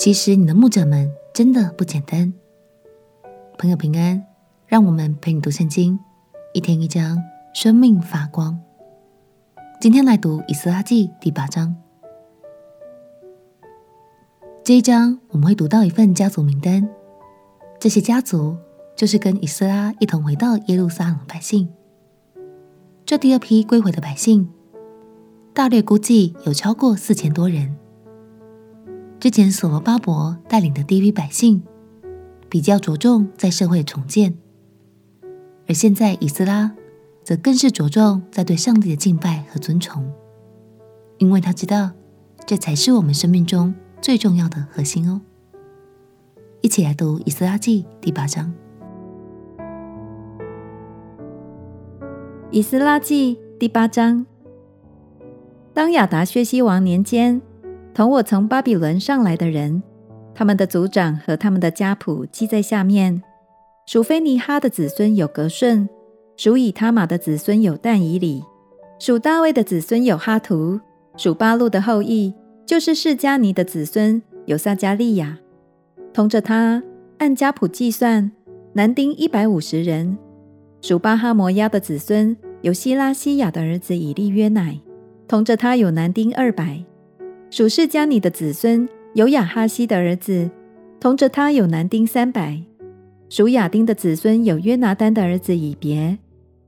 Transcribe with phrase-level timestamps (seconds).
[0.00, 2.32] 其实你的牧者们真的不简单。
[3.58, 4.24] 朋友平安，
[4.66, 6.00] 让我们陪你读圣经，
[6.54, 8.58] 一天一章，生命发光。
[9.78, 11.76] 今天来读以斯拉记第八章。
[14.64, 16.88] 这一章我们会读到一份家族名单，
[17.78, 18.56] 这些家族
[18.96, 21.68] 就是跟以斯拉一同回到耶路撒冷的百姓。
[23.04, 24.48] 这第二批归回的百姓，
[25.52, 27.76] 大略估计有超过四千多人。
[29.20, 31.62] 之前所罗巴伯带领的第一批百姓，
[32.48, 34.34] 比较着重在社会重建，
[35.68, 36.72] 而现在以斯拉
[37.22, 40.10] 则更是着重在对上帝的敬拜和尊崇，
[41.18, 41.90] 因为他知道
[42.46, 45.20] 这才是我们生命中最重要的核心哦。
[46.62, 48.50] 一起来读以斯拉记第八章。
[52.50, 54.24] 以斯拉记第八章，
[55.74, 57.42] 当亚达薛西王年间。
[57.92, 59.82] 同我从巴比伦上来的人，
[60.34, 63.22] 他们的族长和他们的家谱记在下面：
[63.86, 65.88] 属非尼哈的子孙有格顺，
[66.36, 68.44] 属以他玛的子孙有但以理，
[68.98, 70.80] 属大卫的子孙有哈图，
[71.16, 72.32] 属巴录的后裔
[72.64, 75.38] 就是释迦尼的子孙有撒迦利亚。
[76.12, 76.82] 同着他
[77.18, 78.30] 按家谱计算，
[78.72, 80.16] 男丁一百五十人。
[80.80, 84.80] 属巴哈摩亚的子孙有希拉西亚的儿子以利约乃，
[85.28, 86.82] 同着他有男丁二百。
[87.50, 90.48] 属示迦尼的子孙有亚哈希的儿子，
[91.00, 92.62] 同着他有男丁三百；
[93.28, 96.16] 属亚丁的子孙有约拿单的儿子以别，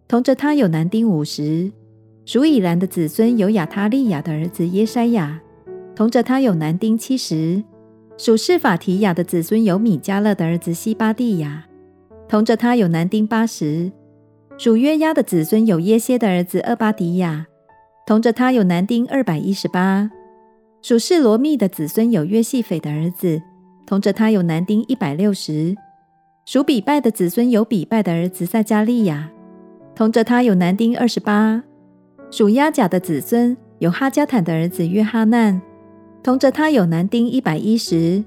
[0.09, 1.71] 同着他有男丁五十；
[2.25, 5.41] 属以兰的子孙有亚他利亚的儿子耶筛亚，
[5.95, 7.63] 同着他有男丁七十；
[8.19, 11.65] 属示法提亚的子孙有米迦勒的儿子西巴蒂亚，
[12.29, 13.93] 同着他有男丁八十；
[14.59, 17.47] 属约押的子孙有耶歇的儿子厄巴迪亚，
[18.05, 20.11] 同着他有男丁二百一十八。
[20.83, 23.41] 属士罗密的子孙有约细斐的儿子，
[23.87, 25.77] 同着他有男丁一百六十；
[26.45, 29.31] 属比拜的子孙有比拜的儿子撒迦利亚，
[29.95, 31.63] 同着他有男丁二十八；
[32.33, 35.63] 属亚甲的子孙有哈加坦的儿子约哈难，
[36.21, 38.25] 同着他有男丁一百一十；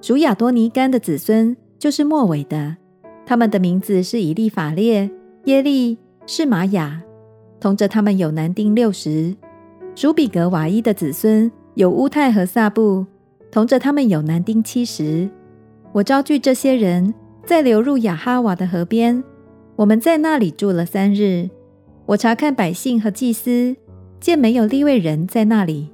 [0.00, 2.76] 属亚多尼干的子孙就是末尾的，
[3.24, 5.08] 他们的名字是以利法列、
[5.44, 5.96] 耶利、
[6.26, 7.00] 是玛雅，
[7.60, 9.36] 同着他们有男丁六十；
[9.94, 11.48] 属比格瓦伊的子孙。
[11.74, 13.06] 有乌太和撒布，
[13.50, 15.30] 同着他们有男丁七十。
[15.92, 17.14] 我招聚这些人，
[17.46, 19.24] 再流入雅哈瓦的河边。
[19.76, 21.48] 我们在那里住了三日。
[22.04, 23.74] 我查看百姓和祭司，
[24.20, 25.90] 见没有利未人在那里，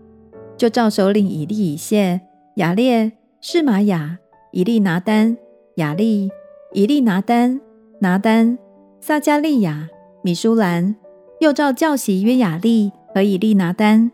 [0.57, 2.21] 就召首领以利以谢、
[2.57, 4.19] 亚列、示玛雅、
[4.51, 5.37] 以利拿单、
[5.77, 6.29] 亚利、
[6.73, 7.61] 以利拿单、
[8.01, 8.59] 拿单、
[9.01, 9.89] 撒迦利亚、
[10.23, 10.97] 米舒兰，
[11.41, 14.11] 又召教习约雅利和以利拿单。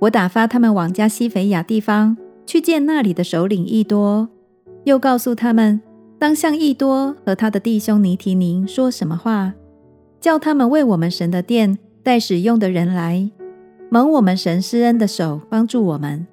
[0.00, 2.16] 我打发他们往加西腓亚地方
[2.46, 4.28] 去见那里的首领益多，
[4.84, 5.80] 又告诉他们
[6.18, 9.54] 当向益多和他的弟兄尼提宁说什么话，
[10.20, 13.28] 叫他们为我们神的殿带使用的人来，
[13.90, 16.26] 蒙我们神施恩的手帮助我们。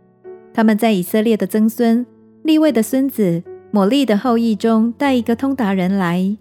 [0.53, 2.05] 他们在以色列的曾孙
[2.43, 6.37] 利未的孙子抹利的后裔中带一个通达人来，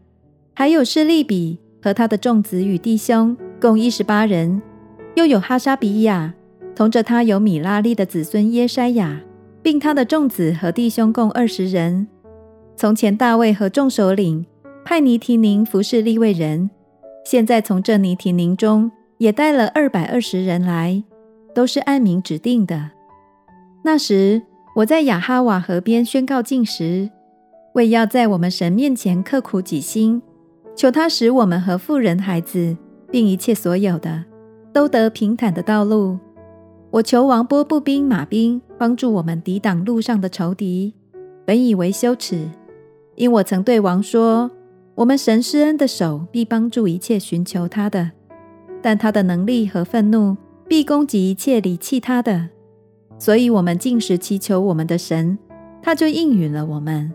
[0.55, 4.61] 还有是利比和他的众子与弟兄共一十八人，
[5.17, 6.35] 又有哈沙比亚。
[6.75, 9.21] 同着他有米拉利的子孙耶筛亚，
[9.63, 12.07] 并他的众子和弟兄共二十人。
[12.77, 14.45] 从前大卫和众首领
[14.85, 16.69] 派尼提宁服侍利未人，
[17.25, 21.05] 现在从这尼提宁中也带了二百二十人来，
[21.55, 22.91] 都是按名指定的。
[23.85, 24.43] 那时
[24.77, 27.09] 我在雅哈瓦河边宣告禁食，
[27.75, 30.21] 为要在我们神面前刻苦己心，
[30.75, 32.77] 求他使我们和妇人孩子，
[33.13, 34.25] 并一切所有的，
[34.73, 36.19] 都得平坦的道路。
[36.95, 40.95] 我求王波步兵马兵帮助我们抵挡路上的仇敌，
[41.45, 42.49] 本以为羞耻，
[43.17, 44.49] 因我曾对王说：
[44.95, 48.13] 我们神施恩的手必帮助一切寻求他的，
[48.81, 50.37] 但他的能力和愤怒
[50.69, 52.51] 必攻击一切离弃他的。
[53.19, 55.37] 所以，我们禁食祈求我们的神，
[55.83, 57.13] 他就应允了我们。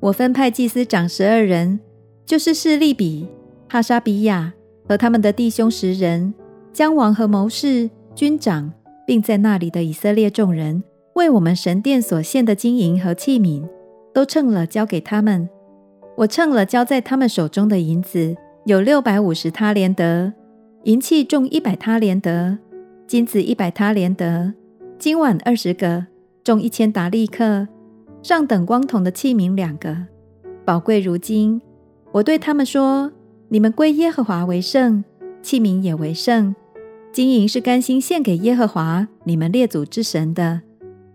[0.00, 1.78] 我分派祭司长十二人，
[2.24, 3.28] 就是示利比、
[3.68, 4.54] 哈沙比亚
[4.88, 6.32] 和他们的弟兄十人，
[6.72, 8.72] 将王和谋士、军长。
[9.06, 10.82] 并在那里的以色列众人
[11.14, 13.68] 为我们神殿所献的金银和器皿，
[14.12, 15.48] 都称了交给他们。
[16.16, 18.36] 我称了交在他们手中的银子
[18.66, 20.32] 有六百五十他连得，
[20.84, 22.58] 银器重一百他连得，
[23.06, 24.54] 金子一百他连得，
[24.98, 26.06] 金碗二十个，
[26.42, 27.68] 重一千达利克，
[28.22, 29.96] 上等光铜的器皿两个，
[30.64, 31.60] 宝贵如金。
[32.12, 33.10] 我对他们说：
[33.48, 35.04] 你们归耶和华为圣，
[35.42, 36.54] 器皿也为圣。
[37.14, 40.62] 金银是甘心献给耶和华你们列祖之神的，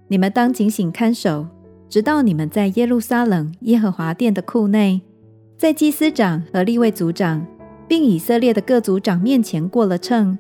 [0.08, 1.46] 你们当警醒看守，
[1.90, 5.02] 直到你们在耶路撒冷耶和华殿的库内，
[5.58, 7.46] 在祭司长和立位族长，
[7.86, 10.40] 并以色列的各族长面前过了秤。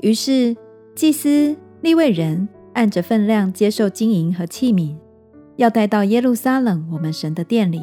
[0.00, 0.56] 于是
[0.96, 4.96] 祭司、立位人按着分量接受金银和器皿，
[5.54, 7.80] 要带到耶路撒冷我们神的殿里。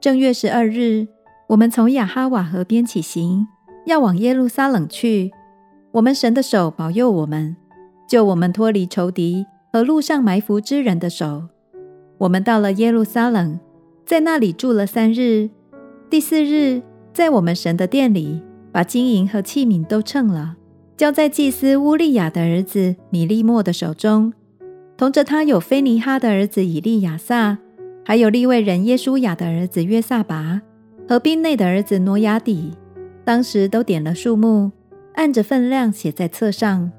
[0.00, 1.06] 正月十二日，
[1.50, 3.46] 我们从亚哈瓦河边起行，
[3.86, 5.30] 要往耶路撒冷去。
[5.92, 7.54] 我们神的手保佑我们，
[8.08, 11.42] 救我们脱离仇敌和路上埋伏之人的手。
[12.16, 13.60] 我们到了耶路撒冷，
[14.06, 15.50] 在那里住了三日。
[16.08, 16.80] 第四日，
[17.12, 18.40] 在我们神的殿里，
[18.72, 20.56] 把金银和器皿都称了，
[20.96, 24.32] 交在祭司乌利亚的儿子米利末的手中。
[24.96, 27.58] 同着他有非尼哈的儿子以利亚撒，
[28.02, 30.62] 还有利未人耶舒雅的儿子约萨拔
[31.06, 32.72] 和宾内的儿子挪亚底。
[33.26, 34.72] 当时都点了数目。
[35.14, 36.90] 按着分量写在册上。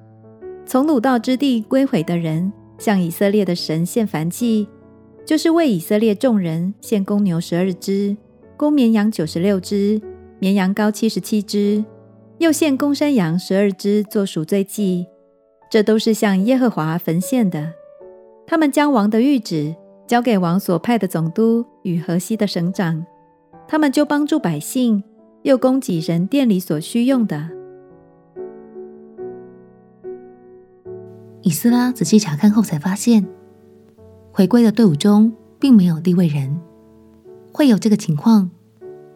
[0.66, 4.68] 从鲁道之地归回的人，向以色列的神献燔祭，
[5.26, 8.16] 就是为以色列众人献公牛十二只，
[8.56, 10.02] 公绵羊九十六只，
[10.40, 11.84] 绵羊羔七十七只，
[12.38, 15.08] 又献公山羊十二只做赎罪祭。
[15.70, 17.74] 这都是向耶和华焚献的。
[18.46, 19.76] 他们将王的谕旨
[20.06, 23.06] 交给王所派的总督与河西的省长，
[23.68, 25.04] 他们就帮助百姓，
[25.42, 27.50] 又供给人殿里所需用的。
[31.44, 33.28] 以斯拉仔细查看后，才发现
[34.32, 36.58] 回归的队伍中并没有利未人。
[37.52, 38.50] 会有这个情况，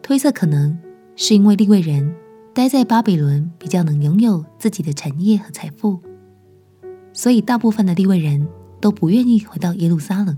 [0.02, 0.78] 推测可能
[1.16, 2.14] 是因为利未人
[2.52, 5.98] 待在巴比伦比较能拥有自己的产业和财富，
[7.14, 8.46] 所以大部分的利未人
[8.78, 10.36] 都不愿意回到耶路撒冷。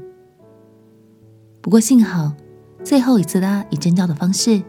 [1.61, 2.33] 不过幸好，
[2.85, 4.63] 最后以斯拉以征召的方式，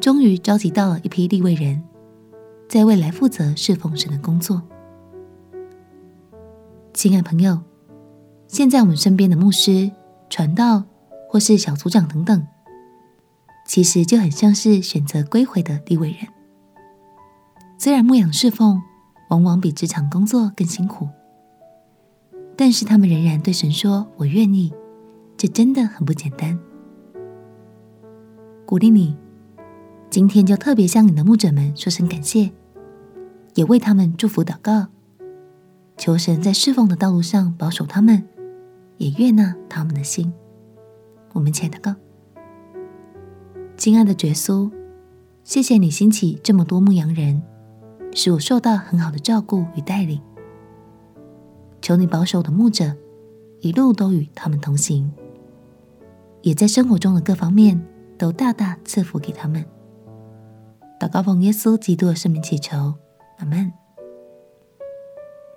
[0.00, 1.80] 终于召集到了一批利未人，
[2.68, 4.60] 在未来负责侍奉神的工作。
[6.98, 7.60] 亲爱朋友，
[8.48, 9.88] 现在我们身边的牧师、
[10.28, 10.82] 传道
[11.28, 12.44] 或是小组长等等，
[13.64, 16.26] 其实就很像是选择归回的地位人。
[17.78, 18.82] 虽然牧养侍奉
[19.30, 21.06] 往往比职场工作更辛苦，
[22.56, 24.74] 但是他们仍然对神说：“我愿意。”
[25.38, 26.58] 这真的很不简单。
[28.66, 29.16] 鼓励你，
[30.10, 32.50] 今天就特别向你的牧者们说声感谢，
[33.54, 34.88] 也为他们祝福祷告。
[35.98, 38.24] 求神在侍奉的道路上保守他们，
[38.98, 40.32] 也悦纳他们的心。
[41.32, 41.94] 我们且祷告：
[43.76, 44.70] 亲爱的耶稣，
[45.42, 47.42] 谢谢你兴起这么多牧羊人，
[48.14, 50.20] 使我受到很好的照顾与带领。
[51.82, 52.94] 求你保守的牧者，
[53.60, 55.12] 一路都与他们同行，
[56.42, 57.84] 也在生活中的各方面
[58.16, 59.64] 都大大赐福给他们。
[61.00, 62.94] 祷告奉耶稣基督的圣名祈求，
[63.38, 63.72] 阿门。